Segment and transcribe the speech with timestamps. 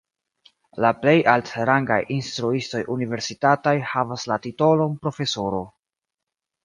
[0.85, 5.61] La plej altrangaj instruistoj universitataj havas la titolon profesoro.